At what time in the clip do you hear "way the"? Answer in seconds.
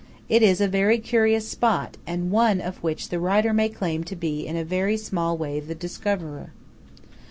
5.37-5.75